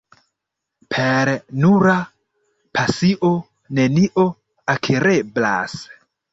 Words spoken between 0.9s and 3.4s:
Per nura pasio